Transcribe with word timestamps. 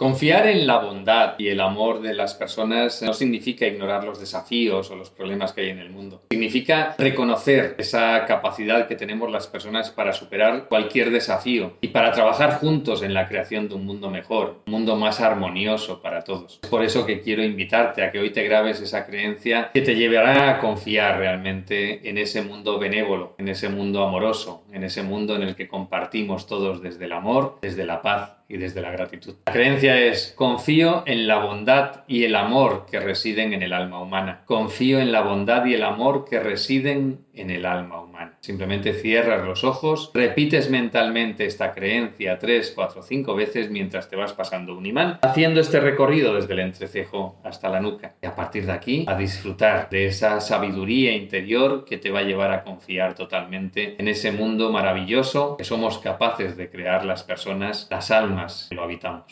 Confiar 0.00 0.46
en 0.46 0.68
la 0.68 0.78
bondad 0.78 1.34
y 1.38 1.48
el 1.48 1.60
amor 1.60 2.00
de 2.00 2.14
las 2.14 2.34
personas 2.34 3.02
no 3.02 3.12
significa 3.12 3.66
ignorar 3.66 4.04
los 4.04 4.20
desafíos 4.20 4.92
o 4.92 4.94
los 4.94 5.10
problemas 5.10 5.52
que 5.52 5.62
hay 5.62 5.70
en 5.70 5.80
el 5.80 5.90
mundo. 5.90 6.22
Significa 6.30 6.94
reconocer 6.98 7.74
esa 7.78 8.24
capacidad 8.24 8.86
que 8.86 8.94
tenemos 8.94 9.28
las 9.28 9.48
personas 9.48 9.90
para 9.90 10.12
superar 10.12 10.68
cualquier 10.68 11.10
desafío 11.10 11.78
y 11.80 11.88
para 11.88 12.12
trabajar 12.12 12.60
juntos 12.60 13.02
en 13.02 13.12
la 13.12 13.26
creación 13.26 13.68
de 13.68 13.74
un 13.74 13.86
mundo 13.86 14.08
mejor, 14.08 14.62
un 14.68 14.72
mundo 14.72 14.94
más 14.94 15.20
armonioso 15.20 16.00
para 16.00 16.22
todos. 16.22 16.60
Es 16.62 16.70
por 16.70 16.84
eso 16.84 17.04
que 17.04 17.20
quiero 17.20 17.42
invitarte 17.42 18.04
a 18.04 18.12
que 18.12 18.20
hoy 18.20 18.30
te 18.30 18.44
grabes 18.44 18.80
esa 18.80 19.04
creencia 19.04 19.72
que 19.74 19.82
te 19.82 19.96
llevará 19.96 20.48
a 20.48 20.58
confiar 20.60 21.18
realmente 21.18 22.08
en 22.08 22.18
ese 22.18 22.42
mundo 22.42 22.78
benévolo, 22.78 23.34
en 23.36 23.48
ese 23.48 23.68
mundo 23.68 24.04
amoroso, 24.04 24.62
en 24.72 24.84
ese 24.84 25.02
mundo 25.02 25.34
en 25.34 25.42
el 25.42 25.56
que 25.56 25.66
compartimos 25.66 26.46
todos 26.46 26.82
desde 26.82 27.06
el 27.06 27.12
amor, 27.14 27.58
desde 27.62 27.84
la 27.84 28.00
paz 28.00 28.37
y 28.48 28.56
desde 28.56 28.80
la 28.80 28.90
gratitud. 28.90 29.34
La 29.46 29.52
creencia 29.52 30.00
es, 30.00 30.32
confío 30.34 31.02
en 31.06 31.28
la 31.28 31.38
bondad 31.38 32.04
y 32.06 32.24
el 32.24 32.34
amor 32.34 32.86
que 32.90 32.98
residen 32.98 33.52
en 33.52 33.62
el 33.62 33.74
alma 33.74 34.00
humana. 34.00 34.42
Confío 34.46 35.00
en 35.00 35.12
la 35.12 35.20
bondad 35.20 35.66
y 35.66 35.74
el 35.74 35.84
amor 35.84 36.24
que 36.24 36.40
residen 36.40 37.26
en 37.34 37.50
el 37.50 37.66
alma 37.66 38.00
humana. 38.00 38.07
Simplemente 38.40 38.92
cierras 38.92 39.44
los 39.44 39.64
ojos, 39.64 40.10
repites 40.14 40.70
mentalmente 40.70 41.44
esta 41.44 41.72
creencia 41.72 42.38
tres, 42.38 42.72
cuatro, 42.74 43.02
cinco 43.02 43.34
veces 43.34 43.70
mientras 43.70 44.08
te 44.08 44.16
vas 44.16 44.32
pasando 44.32 44.76
un 44.76 44.86
imán, 44.86 45.18
haciendo 45.22 45.60
este 45.60 45.80
recorrido 45.80 46.34
desde 46.34 46.52
el 46.54 46.60
entrecejo 46.60 47.36
hasta 47.44 47.68
la 47.68 47.80
nuca. 47.80 48.14
Y 48.22 48.26
a 48.26 48.34
partir 48.34 48.66
de 48.66 48.72
aquí, 48.72 49.04
a 49.08 49.16
disfrutar 49.16 49.88
de 49.90 50.06
esa 50.06 50.40
sabiduría 50.40 51.14
interior 51.14 51.84
que 51.84 51.98
te 51.98 52.10
va 52.10 52.20
a 52.20 52.22
llevar 52.22 52.52
a 52.52 52.62
confiar 52.62 53.14
totalmente 53.14 53.96
en 53.98 54.08
ese 54.08 54.32
mundo 54.32 54.70
maravilloso 54.70 55.56
que 55.56 55.64
somos 55.64 55.98
capaces 55.98 56.56
de 56.56 56.70
crear 56.70 57.04
las 57.04 57.24
personas, 57.24 57.88
las 57.90 58.10
almas 58.10 58.66
que 58.68 58.76
lo 58.76 58.82
habitamos. 58.82 59.24